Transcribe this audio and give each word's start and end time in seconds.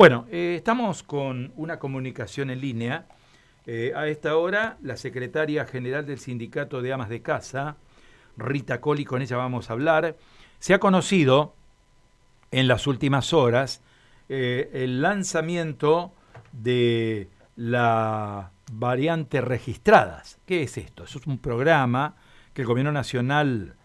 Bueno, 0.00 0.24
eh, 0.30 0.54
estamos 0.56 1.02
con 1.02 1.52
una 1.56 1.78
comunicación 1.78 2.48
en 2.48 2.62
línea. 2.62 3.04
Eh, 3.66 3.92
a 3.94 4.06
esta 4.06 4.34
hora, 4.38 4.78
la 4.80 4.96
secretaria 4.96 5.66
general 5.66 6.06
del 6.06 6.18
Sindicato 6.18 6.80
de 6.80 6.90
Amas 6.90 7.10
de 7.10 7.20
Casa, 7.20 7.76
Rita 8.38 8.80
Coli, 8.80 9.04
con 9.04 9.20
ella 9.20 9.36
vamos 9.36 9.68
a 9.68 9.74
hablar. 9.74 10.16
Se 10.58 10.72
ha 10.72 10.78
conocido 10.80 11.54
en 12.50 12.66
las 12.66 12.86
últimas 12.86 13.34
horas 13.34 13.82
eh, 14.30 14.70
el 14.72 15.02
lanzamiento 15.02 16.14
de 16.52 17.28
la 17.56 18.52
variante 18.72 19.42
registradas. 19.42 20.38
¿Qué 20.46 20.62
es 20.62 20.78
esto? 20.78 21.04
Eso 21.04 21.18
es 21.18 21.26
un 21.26 21.36
programa 21.36 22.16
que 22.54 22.62
el 22.62 22.68
Gobierno 22.68 22.92
Nacional 22.92 23.76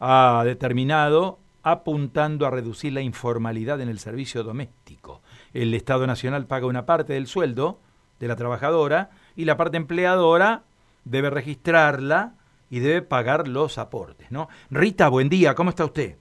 ha 0.00 0.42
determinado 0.44 1.38
apuntando 1.62 2.46
a 2.46 2.50
reducir 2.50 2.92
la 2.92 3.00
informalidad 3.00 3.80
en 3.80 3.88
el 3.88 4.00
servicio 4.00 4.42
doméstico. 4.42 5.22
El 5.54 5.74
Estado 5.74 6.06
Nacional 6.06 6.46
paga 6.46 6.66
una 6.66 6.86
parte 6.86 7.12
del 7.14 7.26
sueldo 7.26 7.78
de 8.20 8.28
la 8.28 8.36
trabajadora 8.36 9.10
y 9.36 9.44
la 9.44 9.56
parte 9.56 9.76
empleadora 9.76 10.62
debe 11.04 11.30
registrarla 11.30 12.32
y 12.70 12.80
debe 12.80 13.02
pagar 13.02 13.48
los 13.48 13.78
aportes, 13.78 14.30
¿no? 14.30 14.48
Rita, 14.70 15.08
buen 15.08 15.28
día, 15.28 15.54
¿cómo 15.54 15.70
está 15.70 15.84
usted? 15.84 16.16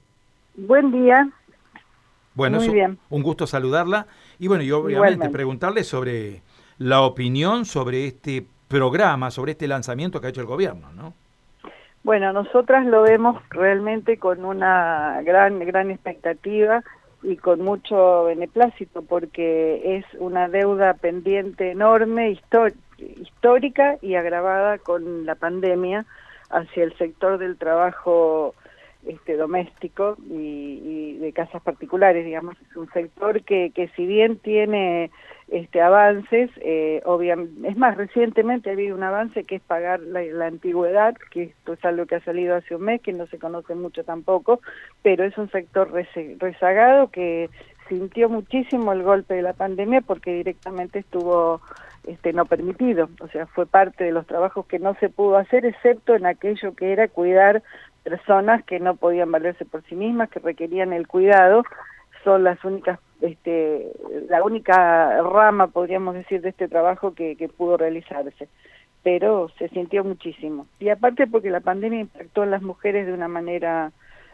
Buen 0.56 0.92
día. 0.92 1.30
Bueno, 2.34 2.58
Muy 2.60 2.70
bien. 2.70 2.98
un 3.10 3.24
gusto 3.24 3.46
saludarla 3.46 4.08
y 4.40 4.48
bueno, 4.48 4.64
y 4.64 4.72
obviamente 4.72 4.94
Igualmente. 4.96 5.30
preguntarle 5.30 5.84
sobre 5.84 6.42
la 6.78 7.02
opinión 7.02 7.66
sobre 7.66 8.08
este 8.08 8.46
programa, 8.68 9.32
sobre 9.32 9.52
este 9.52 9.68
lanzamiento 9.68 10.20
que 10.20 10.28
ha 10.28 10.30
hecho 10.30 10.42
el 10.42 10.48
gobierno, 10.48 10.92
¿no? 10.94 11.14
Bueno, 12.04 12.34
nosotras 12.34 12.86
lo 12.86 13.04
vemos 13.04 13.42
realmente 13.50 14.18
con 14.18 14.44
una 14.44 15.22
gran, 15.24 15.60
gran 15.60 15.92
expectativa 15.92 16.84
y 17.24 17.38
con 17.38 17.62
mucho 17.62 18.26
beneplácito 18.26 19.02
porque 19.04 19.98
es 19.98 20.06
una 20.20 20.48
deuda 20.48 20.94
pendiente 20.96 21.72
enorme, 21.72 22.38
histórica 23.00 23.98
y 24.02 24.16
agravada 24.16 24.78
con 24.80 25.26
la 25.26 25.36
pandemia 25.36 26.06
hacia 26.50 26.84
el 26.84 26.98
sector 26.98 27.38
del 27.38 27.58
trabajo 27.58 28.56
este, 29.08 29.36
doméstico 29.36 30.16
y, 30.30 30.82
y 30.84 31.18
de 31.20 31.34
casas 31.34 31.62
particulares, 31.62 32.26
digamos, 32.26 32.56
es 32.62 32.76
un 32.76 32.90
sector 32.92 33.42
que, 33.44 33.72
que 33.74 33.88
si 33.96 34.06
bien 34.06 34.38
tiene 34.38 35.10
este 35.50 35.82
avances, 35.82 36.50
eh, 36.58 37.02
obviam- 37.04 37.66
es 37.66 37.76
más, 37.78 37.98
recientemente 37.98 38.70
ha 38.70 38.74
habido 38.74 38.96
un 38.96 39.04
avance 39.04 39.44
que 39.44 39.56
es 39.56 39.62
pagar 39.62 40.00
la, 40.00 40.22
la 40.22 40.48
antigüedad, 40.48 41.16
que 41.32 41.44
esto 41.44 41.74
es 41.74 41.84
algo 41.84 42.06
que 42.06 42.16
ha 42.16 42.24
salido 42.24 42.56
hace 42.56 42.76
un 42.76 42.84
mes, 42.84 43.02
que 43.02 43.12
no 43.12 43.26
se 43.28 43.38
conoce 43.40 43.76
mucho 43.76 44.04
tampoco, 44.04 44.62
pero 45.02 45.26
es 45.26 45.38
un 45.38 45.50
sector 45.52 45.92
rezagado 46.40 47.08
que 47.10 47.50
sintió 47.90 48.30
muchísimo 48.30 48.94
el 48.94 49.04
golpe 49.04 49.34
de 49.34 49.42
la 49.42 49.52
pandemia 49.54 50.00
porque 50.02 50.34
directamente 50.34 51.00
estuvo 51.00 51.60
este 52.08 52.34
no 52.34 52.46
permitido, 52.46 53.10
o 53.20 53.28
sea, 53.28 53.46
fue 53.48 53.66
parte 53.68 54.06
de 54.06 54.12
los 54.12 54.26
trabajos 54.26 54.66
que 54.66 54.80
no 54.80 54.96
se 54.96 55.10
pudo 55.10 55.38
hacer, 55.38 55.66
excepto 55.66 56.16
en 56.16 56.26
aquello 56.26 56.74
que 56.74 56.94
era 56.94 57.08
cuidar 57.10 57.62
personas 58.04 58.64
que 58.66 58.80
no 58.80 58.96
podían 58.96 59.32
valerse 59.32 59.66
por 59.66 59.84
sí 59.84 59.96
mismas, 59.96 60.30
que 60.30 60.40
requerían 60.40 60.94
el 60.94 61.08
cuidado, 61.08 61.64
son 62.24 62.44
las 62.44 62.64
únicas, 62.64 63.00
este, 63.22 63.92
la 64.30 64.44
única 64.44 65.22
rama, 65.22 65.68
podríamos 65.68 66.16
decir, 66.16 66.42
de 66.42 66.50
este 66.50 66.68
trabajo 66.68 67.14
que, 67.14 67.36
que 67.36 67.48
pudo 67.50 67.78
realizarse. 67.78 68.48
Pero 69.04 69.50
se 69.58 69.68
sintió 69.70 70.04
muchísimo. 70.04 70.68
Y 70.80 70.90
aparte 70.90 71.26
porque 71.26 71.50
la 71.50 71.60
pandemia 71.60 72.02
impactó 72.02 72.44
en 72.44 72.52
las 72.52 72.62
mujeres 72.62 73.08
de 73.08 73.14
una 73.14 73.28
manera 73.28 73.92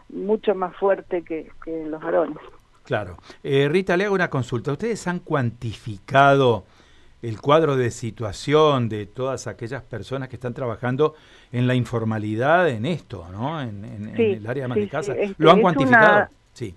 mucho 0.09 0.55
más 0.55 0.75
fuerte 0.75 1.23
que, 1.23 1.49
que 1.63 1.85
los 1.85 2.01
varones. 2.01 2.37
Claro. 2.83 3.17
Eh, 3.43 3.67
Rita, 3.69 3.97
le 3.97 4.05
hago 4.05 4.15
una 4.15 4.29
consulta. 4.29 4.71
¿Ustedes 4.71 5.07
han 5.07 5.19
cuantificado 5.19 6.65
el 7.21 7.41
cuadro 7.41 7.75
de 7.75 7.89
situación 7.91 8.89
de 8.89 9.05
todas 9.07 9.47
aquellas 9.47 9.81
personas 9.83 10.29
que 10.29 10.35
están 10.35 10.53
trabajando 10.53 11.15
en 11.51 11.65
la 11.67 11.73
informalidad 11.75 12.69
en 12.69 12.85
esto, 12.85 13.25
¿no? 13.31 13.59
En, 13.61 13.83
en- 13.85 14.15
el 14.19 14.45
área 14.47 14.67
de 14.67 14.73
sí, 14.75 14.79
de 14.81 14.87
casa. 14.87 15.13
sí, 15.13 15.19
este, 15.21 15.43
¿Lo 15.43 15.51
han 15.51 15.61
cuantificado? 15.61 16.15
una- 16.17 16.29
Sí. 16.53 16.75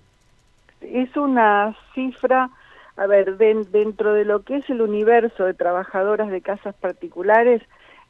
es 0.81 1.15
una 1.15 1.75
cifra, 1.93 2.49
a 2.97 3.05
ver, 3.07 3.37
den- 3.37 3.71
dentro 3.71 4.13
de 4.13 4.25
lo 4.25 4.41
que 4.43 4.57
es 4.57 4.69
el 4.69 4.81
universo 4.81 5.45
de 5.45 5.53
trabajadoras 5.53 6.29
de 6.29 6.41
casas 6.41 6.73
particulares, 6.75 7.61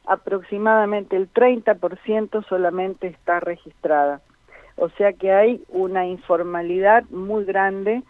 aproximadamente 0.06 1.16
el 1.16 1.28
30% 1.28 2.42
solamente 2.48 3.06
está 3.08 3.40
registrada. 3.40 4.20
O 4.76 4.88
sea 4.90 5.12
que 5.12 5.32
hay 5.32 5.62
una 5.68 6.06
informalidad 6.06 7.04
muy 7.10 7.44
grande, 7.44 8.02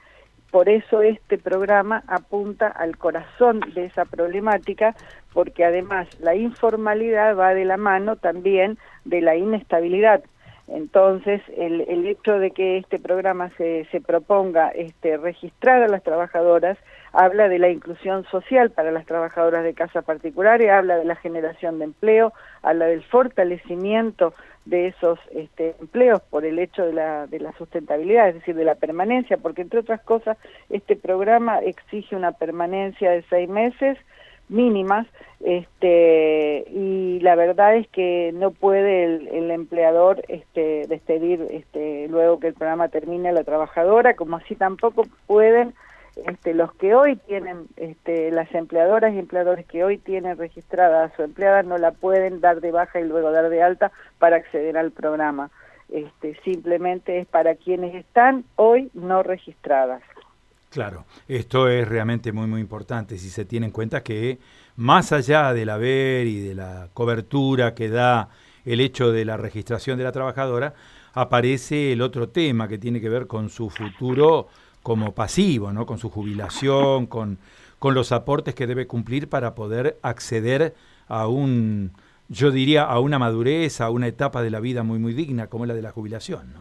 por 0.52 0.68
eso 0.68 1.00
este 1.00 1.38
programa 1.38 2.04
apunta 2.06 2.68
al 2.68 2.98
corazón 2.98 3.60
de 3.74 3.86
esa 3.86 4.04
problemática, 4.04 4.94
porque 5.32 5.64
además 5.64 6.06
la 6.20 6.36
informalidad 6.36 7.34
va 7.36 7.54
de 7.54 7.64
la 7.64 7.78
mano 7.78 8.16
también 8.16 8.76
de 9.06 9.22
la 9.22 9.34
inestabilidad. 9.34 10.22
Entonces, 10.68 11.40
el, 11.56 12.06
hecho 12.06 12.38
de 12.38 12.50
que 12.50 12.76
este 12.76 12.98
programa 12.98 13.50
se, 13.56 13.86
se 13.90 14.00
proponga 14.00 14.68
este, 14.68 15.16
registrar 15.16 15.82
a 15.82 15.88
las 15.88 16.02
trabajadoras 16.02 16.78
habla 17.12 17.48
de 17.48 17.58
la 17.58 17.68
inclusión 17.68 18.24
social 18.30 18.70
para 18.70 18.90
las 18.90 19.06
trabajadoras 19.06 19.64
de 19.64 19.74
casa 19.74 20.02
particulares, 20.02 20.70
habla 20.70 20.96
de 20.96 21.04
la 21.04 21.16
generación 21.16 21.78
de 21.78 21.86
empleo, 21.86 22.32
habla 22.62 22.86
del 22.86 23.02
fortalecimiento 23.04 24.34
de 24.64 24.88
esos 24.88 25.18
este, 25.32 25.74
empleos 25.80 26.20
por 26.30 26.44
el 26.44 26.58
hecho 26.58 26.84
de 26.84 26.92
la, 26.92 27.26
de 27.26 27.40
la 27.40 27.52
sustentabilidad, 27.52 28.28
es 28.28 28.34
decir, 28.36 28.54
de 28.54 28.64
la 28.64 28.76
permanencia, 28.76 29.36
porque 29.36 29.62
entre 29.62 29.80
otras 29.80 30.00
cosas 30.02 30.38
este 30.70 30.96
programa 30.96 31.58
exige 31.58 32.14
una 32.14 32.32
permanencia 32.32 33.10
de 33.10 33.24
seis 33.28 33.48
meses 33.48 33.98
mínimas 34.48 35.06
este 35.40 36.64
y 36.70 37.18
la 37.20 37.34
verdad 37.34 37.76
es 37.76 37.88
que 37.88 38.32
no 38.34 38.50
puede 38.50 39.04
el, 39.04 39.28
el 39.28 39.50
empleador 39.50 40.22
este 40.28 40.86
despedir 40.88 41.46
este 41.50 42.06
luego 42.08 42.38
que 42.38 42.48
el 42.48 42.54
programa 42.54 42.88
termine 42.88 43.30
a 43.30 43.32
la 43.32 43.44
trabajadora 43.44 44.14
como 44.14 44.36
así 44.36 44.54
tampoco 44.54 45.04
pueden 45.26 45.74
este 46.16 46.54
los 46.54 46.72
que 46.74 46.94
hoy 46.94 47.16
tienen 47.16 47.66
este 47.76 48.30
las 48.30 48.52
empleadoras 48.54 49.14
y 49.14 49.18
empleadores 49.18 49.66
que 49.66 49.84
hoy 49.84 49.98
tienen 49.98 50.36
registrada 50.36 51.04
a 51.04 51.16
su 51.16 51.22
empleada 51.22 51.62
no 51.62 51.78
la 51.78 51.92
pueden 51.92 52.40
dar 52.40 52.60
de 52.60 52.70
baja 52.70 53.00
y 53.00 53.04
luego 53.04 53.30
dar 53.30 53.48
de 53.48 53.62
alta 53.62 53.92
para 54.18 54.36
acceder 54.36 54.76
al 54.76 54.90
programa. 54.90 55.50
Este 55.88 56.38
simplemente 56.44 57.18
es 57.18 57.26
para 57.26 57.54
quienes 57.54 57.94
están 57.94 58.44
hoy 58.56 58.90
no 58.94 59.22
registradas. 59.22 60.02
Claro, 60.70 61.04
esto 61.28 61.68
es 61.68 61.86
realmente 61.86 62.32
muy, 62.32 62.46
muy 62.46 62.62
importante. 62.62 63.18
Si 63.18 63.28
se 63.28 63.44
tiene 63.44 63.66
en 63.66 63.72
cuenta 63.72 64.02
que 64.02 64.38
más 64.76 65.12
allá 65.12 65.52
del 65.52 65.68
haber 65.68 66.26
y 66.26 66.40
de 66.40 66.54
la 66.54 66.88
cobertura 66.94 67.74
que 67.74 67.90
da 67.90 68.30
el 68.64 68.80
hecho 68.80 69.12
de 69.12 69.26
la 69.26 69.36
registración 69.36 69.98
de 69.98 70.04
la 70.04 70.12
trabajadora, 70.12 70.72
aparece 71.12 71.92
el 71.92 72.00
otro 72.00 72.30
tema 72.30 72.68
que 72.68 72.78
tiene 72.78 73.02
que 73.02 73.10
ver 73.10 73.26
con 73.26 73.50
su 73.50 73.68
futuro 73.68 74.48
como 74.82 75.12
pasivo, 75.12 75.72
¿no? 75.72 75.86
con 75.86 75.98
su 75.98 76.10
jubilación, 76.10 77.06
con, 77.06 77.38
con 77.78 77.94
los 77.94 78.12
aportes 78.12 78.54
que 78.54 78.66
debe 78.66 78.86
cumplir 78.86 79.28
para 79.28 79.54
poder 79.54 79.98
acceder 80.02 80.74
a 81.08 81.28
un, 81.28 81.92
yo 82.28 82.50
diría, 82.50 82.84
a 82.84 82.98
una 83.00 83.18
madurez, 83.18 83.80
a 83.80 83.90
una 83.90 84.06
etapa 84.06 84.42
de 84.42 84.50
la 84.50 84.60
vida 84.60 84.82
muy, 84.82 84.98
muy 84.98 85.12
digna 85.12 85.46
como 85.48 85.66
la 85.66 85.74
de 85.74 85.82
la 85.82 85.92
jubilación. 85.92 86.52
¿no? 86.52 86.60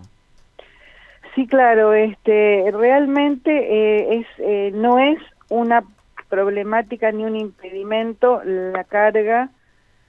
Sí, 1.36 1.48
claro, 1.48 1.94
este, 1.94 2.70
realmente 2.74 3.52
eh, 3.52 4.18
es, 4.18 4.28
eh, 4.40 4.72
no 4.74 5.00
es 5.00 5.18
una 5.50 5.84
problemática 6.30 7.12
ni 7.12 7.24
un 7.24 7.36
impedimento 7.36 8.42
la 8.44 8.84
carga 8.84 9.50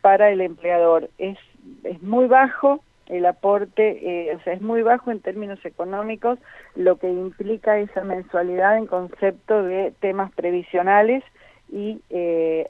para 0.00 0.30
el 0.30 0.40
empleador. 0.40 1.10
Es, 1.18 1.38
es 1.84 2.02
muy 2.02 2.26
bajo 2.26 2.82
el 3.06 3.26
aporte, 3.26 4.30
eh, 4.30 4.34
o 4.34 4.42
sea, 4.42 4.54
es 4.54 4.62
muy 4.62 4.82
bajo 4.82 5.10
en 5.10 5.20
términos 5.20 5.64
económicos, 5.64 6.38
lo 6.74 6.96
que 6.96 7.10
implica 7.10 7.78
esa 7.78 8.02
mensualidad 8.02 8.78
en 8.78 8.86
concepto 8.86 9.62
de 9.62 9.92
temas 10.00 10.32
previsionales 10.32 11.22
y 11.70 12.00
eh, 12.10 12.68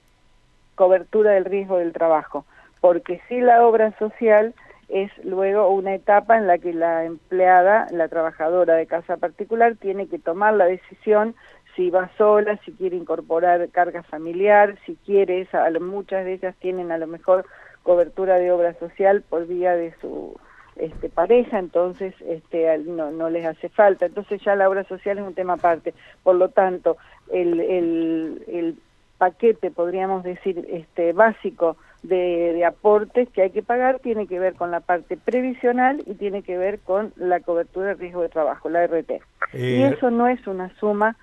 cobertura 0.74 1.32
del 1.32 1.44
riesgo 1.44 1.78
del 1.78 1.92
trabajo, 1.92 2.44
porque 2.80 3.20
si 3.28 3.40
la 3.40 3.66
obra 3.66 3.96
social 3.98 4.54
es 4.88 5.10
luego 5.24 5.70
una 5.70 5.94
etapa 5.94 6.36
en 6.36 6.46
la 6.46 6.58
que 6.58 6.74
la 6.74 7.04
empleada, 7.04 7.86
la 7.92 8.08
trabajadora 8.08 8.74
de 8.74 8.86
casa 8.86 9.16
particular, 9.16 9.76
tiene 9.76 10.06
que 10.06 10.18
tomar 10.18 10.54
la 10.54 10.66
decisión 10.66 11.34
si 11.74 11.88
va 11.88 12.10
sola, 12.18 12.58
si 12.64 12.72
quiere 12.72 12.96
incorporar 12.96 13.70
carga 13.70 14.02
familiar, 14.02 14.76
si 14.84 14.96
quiere, 14.96 15.40
esa, 15.40 15.68
muchas 15.80 16.24
de 16.24 16.34
ellas 16.34 16.54
tienen 16.58 16.92
a 16.92 16.98
lo 16.98 17.06
mejor 17.06 17.46
cobertura 17.82 18.36
de 18.36 18.52
obra 18.52 18.74
social 18.74 19.22
por 19.22 19.46
vía 19.46 19.74
de 19.74 19.94
su 20.00 20.36
este, 20.76 21.08
pareja, 21.08 21.58
entonces 21.58 22.14
este, 22.26 22.78
no, 22.78 23.10
no 23.10 23.30
les 23.30 23.44
hace 23.46 23.68
falta. 23.68 24.06
Entonces 24.06 24.40
ya 24.42 24.56
la 24.56 24.68
obra 24.68 24.84
social 24.84 25.18
es 25.18 25.24
un 25.24 25.34
tema 25.34 25.54
aparte. 25.54 25.94
Por 26.22 26.36
lo 26.36 26.48
tanto, 26.48 26.96
el, 27.30 27.60
el, 27.60 28.44
el 28.48 28.76
paquete, 29.18 29.70
podríamos 29.70 30.24
decir, 30.24 30.66
este, 30.70 31.12
básico 31.12 31.76
de, 32.02 32.52
de 32.54 32.64
aportes 32.64 33.28
que 33.28 33.42
hay 33.42 33.50
que 33.50 33.62
pagar 33.62 34.00
tiene 34.00 34.26
que 34.26 34.40
ver 34.40 34.54
con 34.54 34.70
la 34.70 34.80
parte 34.80 35.16
previsional 35.16 36.02
y 36.06 36.14
tiene 36.14 36.42
que 36.42 36.58
ver 36.58 36.80
con 36.80 37.12
la 37.16 37.40
cobertura 37.40 37.88
de 37.88 37.94
riesgo 37.94 38.22
de 38.22 38.28
trabajo, 38.28 38.68
la 38.68 38.84
RT. 38.86 39.10
y 39.10 39.82
Eh, 39.82 39.94
eso 39.94 40.10
no 40.10 40.26
es 40.26 40.44
una 40.46 40.74
suma 40.78 41.16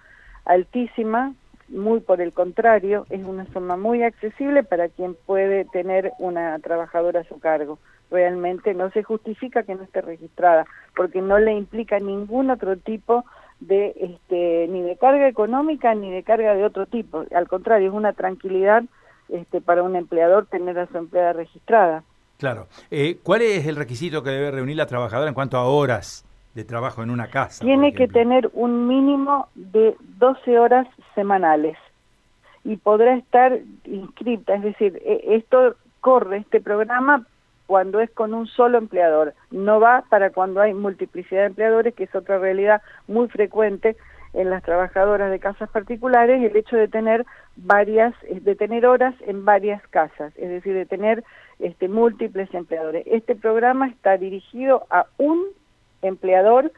altísima, 0.45 1.33
muy 1.67 1.99
por 1.99 2.21
el 2.21 2.33
contrario, 2.33 3.05
es 3.09 3.23
una 3.23 3.45
suma 3.53 3.77
muy 3.77 4.03
accesible 4.03 4.63
para 4.63 4.89
quien 4.89 5.15
puede 5.25 5.65
tener 5.65 6.11
una 6.17 6.57
trabajadora 6.59 7.21
a 7.21 7.25
su 7.25 7.39
cargo. 7.39 7.77
Realmente 8.11 8.73
no 8.73 8.89
se 8.91 9.03
justifica 9.03 9.63
que 9.63 9.75
no 9.75 9.83
esté 9.83 10.01
registrada, 10.01 10.65
porque 10.95 11.21
no 11.21 11.37
le 11.37 11.53
implica 11.53 11.99
ningún 11.99 12.49
otro 12.49 12.77
tipo 12.77 13.25
de 13.59 13.93
este, 13.99 14.67
ni 14.69 14.81
de 14.81 14.95
carga 14.97 15.27
económica 15.27 15.93
ni 15.93 16.11
de 16.11 16.23
carga 16.23 16.55
de 16.55 16.63
otro 16.63 16.85
tipo. 16.85 17.25
Al 17.35 17.47
contrario, 17.47 17.89
es 17.89 17.93
una 17.93 18.13
tranquilidad 18.13 18.83
este, 19.29 19.61
para 19.61 19.83
un 19.83 19.95
empleador 19.95 20.45
tener 20.47 20.79
a 20.79 20.87
su 20.87 20.97
empleada 20.97 21.33
registrada. 21.33 22.03
Claro. 22.37 22.67
Eh, 22.89 23.19
¿Cuál 23.21 23.41
es 23.41 23.67
el 23.67 23.75
requisito 23.75 24.23
que 24.23 24.29
debe 24.29 24.51
reunir 24.51 24.77
la 24.77 24.85
trabajadora 24.85 25.27
en 25.27 25.35
cuanto 25.35 25.57
a 25.57 25.65
horas 25.65 26.25
de 26.55 26.63
trabajo 26.63 27.03
en 27.03 27.09
una 27.09 27.27
casa? 27.27 27.63
Tiene 27.63 27.93
que 27.93 28.07
tener 28.07 28.49
un 28.53 28.87
mínimo 28.87 29.49
de 29.55 29.95
12 30.17 30.57
horas 30.57 30.87
semanales 31.15 31.77
y 32.63 32.77
podrá 32.77 33.15
estar 33.15 33.59
inscrita, 33.85 34.55
es 34.55 34.63
decir, 34.63 35.01
e, 35.05 35.35
esto 35.35 35.75
corre, 35.99 36.37
este 36.37 36.61
programa, 36.61 37.25
cuando 37.69 37.99
es 37.99 38.09
con 38.09 38.33
un 38.33 38.47
solo 38.47 38.79
empleador, 38.79 39.35
no 39.51 39.79
va 39.79 40.03
para 40.09 40.31
cuando 40.31 40.59
hay 40.59 40.73
multiplicidad 40.73 41.41
de 41.41 41.47
empleadores, 41.49 41.93
que 41.93 42.05
es 42.05 42.15
otra 42.15 42.39
realidad 42.39 42.81
muy 43.07 43.27
frecuente 43.27 43.95
en 44.33 44.49
las 44.49 44.63
trabajadoras 44.63 45.29
de 45.29 45.37
casas 45.37 45.69
particulares, 45.69 46.41
el 46.43 46.57
hecho 46.57 46.75
de 46.75 46.87
tener 46.87 47.27
varias, 47.57 48.15
de 48.27 48.55
tener 48.55 48.87
horas 48.87 49.13
en 49.27 49.45
varias 49.45 49.87
casas, 49.89 50.33
es 50.35 50.49
decir, 50.49 50.73
de 50.73 50.87
tener 50.87 51.23
este, 51.59 51.87
múltiples 51.87 52.51
empleadores. 52.55 53.03
Este 53.05 53.35
programa 53.35 53.87
está 53.87 54.17
dirigido 54.17 54.87
a 54.89 55.05
un 55.19 55.45
empleador 56.01 56.71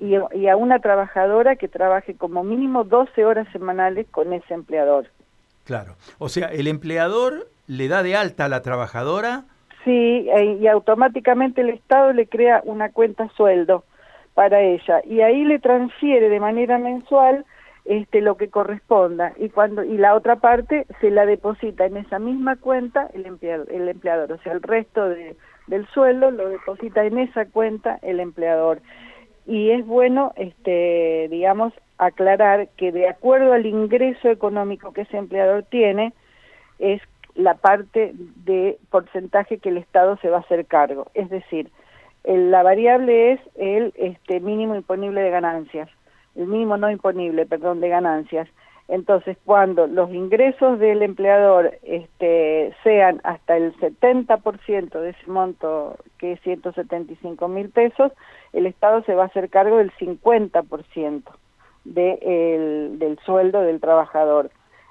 y, 0.00 0.16
y, 0.36 0.48
a 0.48 0.56
una 0.56 0.80
trabajadora 0.80 1.54
que 1.54 1.68
trabaje 1.68 2.16
como 2.16 2.42
mínimo 2.42 2.82
12 2.82 3.24
horas 3.24 3.46
semanales 3.52 4.08
con 4.10 4.32
ese 4.32 4.54
empleador. 4.54 5.06
Claro, 5.62 5.94
o 6.18 6.28
sea, 6.28 6.48
el 6.48 6.66
empleador 6.66 7.46
le 7.68 7.86
da 7.86 8.02
de 8.02 8.16
alta 8.16 8.46
a 8.46 8.48
la 8.48 8.62
trabajadora. 8.62 9.44
Sí, 9.84 10.28
e, 10.30 10.58
y 10.60 10.66
automáticamente 10.68 11.60
el 11.60 11.70
Estado 11.70 12.12
le 12.12 12.26
crea 12.26 12.62
una 12.64 12.90
cuenta 12.92 13.28
sueldo 13.36 13.84
para 14.34 14.60
ella. 14.60 15.00
Y 15.04 15.20
ahí 15.20 15.44
le 15.44 15.58
transfiere 15.58 16.28
de 16.28 16.40
manera 16.40 16.78
mensual 16.78 17.44
este 17.84 18.20
lo 18.20 18.36
que 18.36 18.48
corresponda. 18.48 19.32
Y 19.38 19.48
cuando 19.48 19.82
y 19.82 19.96
la 19.98 20.14
otra 20.14 20.36
parte 20.36 20.86
se 21.00 21.10
la 21.10 21.26
deposita 21.26 21.84
en 21.86 21.96
esa 21.96 22.18
misma 22.18 22.56
cuenta 22.56 23.08
el 23.12 23.26
empleador, 23.26 23.70
el 23.72 23.88
empleador. 23.88 24.32
O 24.32 24.38
sea 24.38 24.52
el 24.52 24.62
resto 24.62 25.08
de, 25.08 25.36
del 25.66 25.86
sueldo 25.88 26.30
lo 26.30 26.48
deposita 26.48 27.04
en 27.04 27.18
esa 27.18 27.46
cuenta 27.46 27.98
el 28.02 28.20
empleador. 28.20 28.80
Y 29.46 29.70
es 29.70 29.84
bueno 29.84 30.32
este 30.36 31.26
digamos 31.28 31.72
aclarar 31.98 32.68
que 32.76 32.92
de 32.92 33.08
acuerdo 33.08 33.52
al 33.52 33.66
ingreso 33.66 34.28
económico 34.28 34.92
que 34.92 35.02
ese 35.02 35.16
empleador 35.16 35.64
tiene 35.64 36.12
es 36.78 37.02
la 37.34 37.54
parte 37.54 38.12
de 38.44 38.78
porcentaje 38.90 39.58
que 39.58 39.70
el 39.70 39.78
Estado 39.78 40.16
se 40.18 40.28
va 40.28 40.38
a 40.38 40.40
hacer 40.40 40.66
cargo 40.66 41.10
es 41.14 41.30
decir 41.30 41.70
la 42.24 42.62
variable 42.62 43.32
es 43.32 43.40
el 43.56 43.92
este 43.96 44.40
mínimo 44.40 44.76
imponible 44.76 45.22
de 45.22 45.30
ganancias 45.30 45.88
el 46.34 46.46
mínimo 46.46 46.76
no 46.76 46.90
imponible, 46.90 47.46
perdón, 47.46 47.80
de 47.80 47.88
ganancias. 47.88 48.48
Entonces, 48.88 49.36
cuando 49.44 49.86
los 49.86 50.10
ingresos 50.10 50.78
del 50.78 51.02
empleador 51.02 51.78
este, 51.82 52.74
sean 52.82 53.20
hasta 53.24 53.56
el 53.56 53.74
70% 53.76 55.00
de 55.00 55.10
ese 55.10 55.30
monto, 55.30 55.96
que 56.18 56.32
es 56.32 56.40
175 56.40 57.48
mil 57.48 57.70
pesos, 57.70 58.12
el 58.52 58.66
Estado 58.66 59.02
se 59.04 59.14
va 59.14 59.24
a 59.24 59.26
hacer 59.26 59.48
cargo 59.50 59.78
del 59.78 59.92
50% 59.92 61.22
de 61.84 62.18
el, 62.22 62.98
del 62.98 63.18
sueldo 63.20 63.62
del 63.62 63.80
trabajador. 63.80 64.50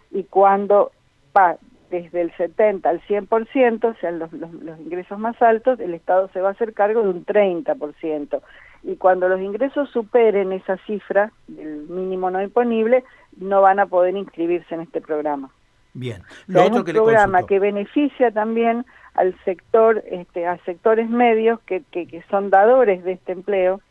Y 0.09 0.23
cuando 0.23 0.91
va 1.35 1.57
desde 1.91 2.21
el 2.21 2.31
70 2.37 2.89
al 2.89 3.01
100%, 3.01 3.83
o 3.83 3.93
sea, 3.99 4.11
los, 4.11 4.33
los, 4.33 4.51
los 4.53 4.79
ingresos 4.79 5.19
más 5.19 5.39
altos, 5.41 5.79
el 5.79 5.93
Estado 5.93 6.29
se 6.33 6.41
va 6.41 6.49
a 6.49 6.51
hacer 6.53 6.73
cargo 6.73 7.03
de 7.03 7.09
un 7.09 7.25
30% 7.25 8.41
y 8.83 8.95
cuando 8.95 9.29
los 9.29 9.39
ingresos 9.39 9.89
superen 9.89 10.51
esa 10.51 10.77
cifra 10.85 11.31
del 11.47 11.87
mínimo 11.87 12.31
no 12.31 12.41
imponible, 12.41 13.03
no 13.37 13.61
van 13.61 13.79
a 13.79 13.85
poder 13.85 14.15
inscribirse 14.15 14.73
en 14.73 14.81
este 14.81 15.01
programa. 15.01 15.51
Bien, 15.93 16.23
lo 16.47 16.63
otro 16.63 16.79
un 16.79 16.85
que 16.85 16.93
programa 16.93 17.45
que 17.45 17.59
beneficia 17.59 18.31
también 18.31 18.85
al 19.13 19.37
sector, 19.43 20.03
este, 20.09 20.47
a 20.47 20.57
sectores 20.59 21.09
medios 21.09 21.59
que, 21.61 21.83
que, 21.91 22.07
que 22.07 22.23
son 22.29 22.49
dadores 22.49 23.03
de 23.03 23.13
este 23.13 23.33
empleo, 23.33 23.81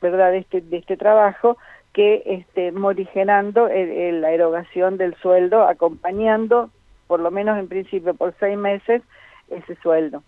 verdad, 0.00 0.30
de 0.30 0.38
este, 0.38 0.60
de 0.60 0.78
este 0.78 0.96
trabajo, 0.96 1.58
que 1.92 2.22
este, 2.24 2.72
morigerando 2.72 3.68
la 3.68 4.30
erogación 4.30 4.96
del 4.96 5.14
sueldo, 5.16 5.64
acompañando, 5.64 6.70
por 7.12 7.20
lo 7.20 7.30
menos 7.30 7.58
en 7.58 7.68
principio 7.68 8.14
por 8.14 8.34
seis 8.40 8.56
meses, 8.56 9.02
ese 9.50 9.76
sueldo. 9.82 10.22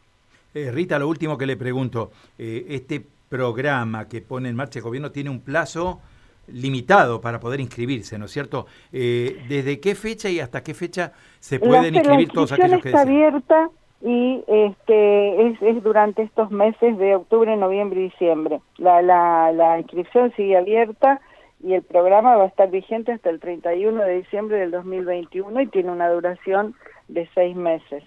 Eh, 0.53 0.71
Rita, 0.71 0.99
lo 0.99 1.09
último 1.09 1.39
que 1.39 1.47
le 1.47 1.57
pregunto, 1.57 2.11
eh, 2.39 2.67
este 2.69 3.03
programa 3.31 4.07
que 4.07 4.21
pone 4.21 4.51
en 4.51 4.55
marcha 4.55 4.81
el 4.81 4.83
gobierno 4.83 5.11
tiene 5.11 5.31
un 5.31 5.41
plazo 5.41 6.03
limitado 6.49 7.23
para 7.23 7.41
poder 7.41 7.61
inscribirse, 7.61 8.19
¿no 8.19 8.27
es 8.27 8.33
cierto? 8.33 8.67
Eh, 8.93 9.47
¿Desde 9.49 9.81
qué 9.81 9.95
fecha 9.95 10.29
y 10.29 10.41
hasta 10.41 10.63
qué 10.63 10.75
fecha 10.75 11.15
se 11.41 11.59
pueden 11.59 11.95
inscribir 11.95 12.29
todos 12.29 12.53
aquellos 12.53 12.83
que 12.83 12.91
está 12.91 13.01
abierta 13.01 13.71
y 14.03 14.45
este 14.47 15.49
es, 15.49 15.63
es, 15.63 15.83
durante 15.83 16.21
estos 16.21 16.51
meses 16.51 16.99
de 16.99 17.15
octubre, 17.15 17.57
noviembre 17.57 18.01
y 18.01 18.11
diciembre. 18.11 18.61
La, 18.77 19.01
la, 19.01 19.53
la 19.53 19.79
inscripción 19.79 20.35
sigue 20.37 20.59
abierta 20.59 21.23
y 21.65 21.73
el 21.73 21.83
programa 21.83 22.37
va 22.37 22.45
a 22.45 22.49
estar 22.49 22.71
vigente 22.71 23.13
hasta 23.13 23.31
el 23.31 23.41
31 23.41 24.05
de 24.05 24.17
diciembre 24.19 24.59
del 24.59 24.71
2021 24.71 25.63
y 25.63 25.67
tiene 25.69 25.91
una 25.91 26.11
duración 26.11 26.75
de 27.09 27.27
seis 27.35 27.57
meses. 27.57 28.05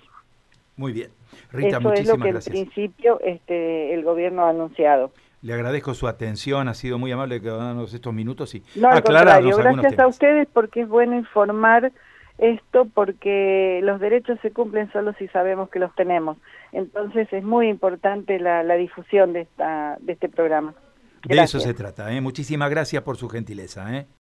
Muy 0.75 0.92
bien. 0.94 1.09
Rita, 1.51 1.77
Eso 1.77 1.81
muchísimas 1.81 2.00
es 2.00 2.07
lo 2.07 2.24
que 2.24 2.31
gracias. 2.31 2.56
en 2.56 2.63
principio 2.65 3.19
este, 3.21 3.94
el 3.95 4.04
gobierno 4.04 4.45
ha 4.45 4.50
anunciado. 4.50 5.12
Le 5.42 5.54
agradezco 5.54 5.95
su 5.95 6.07
atención, 6.07 6.68
ha 6.68 6.75
sido 6.75 7.00
muy 7.00 7.12
amable 7.12 7.42
que 7.42 7.50
darnos 7.50 7.94
estos 7.94 8.13
minutos 8.13 8.54
y 8.54 8.63
no, 8.75 8.89
al 8.89 8.98
aclararnos 8.98 9.56
contrario, 9.56 9.75
gracias 9.75 9.92
temas. 9.94 10.06
a 10.06 10.07
ustedes 10.07 10.48
porque 10.53 10.81
es 10.81 10.88
bueno 10.88 11.15
informar 11.15 11.92
esto 12.38 12.88
porque 12.94 13.80
los 13.81 14.00
derechos 14.00 14.38
se 14.42 14.51
cumplen 14.51 14.92
solo 14.92 15.13
si 15.13 15.27
sabemos 15.30 15.69
que 15.69 15.80
los 15.80 15.94
tenemos. 15.95 16.38
Entonces 16.71 17.27
es 17.33 17.44
muy 17.44 17.69
importante 17.69 18.39
la, 18.39 18.62
la 18.62 18.75
difusión 18.75 19.33
de, 19.33 19.42
esta, 19.42 19.98
de 20.00 20.13
este 20.13 20.30
programa. 20.30 20.75
Gracias. 21.24 21.52
De 21.54 21.58
eso 21.58 21.68
se 21.68 21.74
trata. 21.74 22.12
¿eh? 22.12 22.22
Muchísimas 22.22 22.69
gracias 22.69 23.04
por 23.04 23.18
su 23.18 23.30
gentileza. 23.30 23.96
¿eh? 23.96 24.08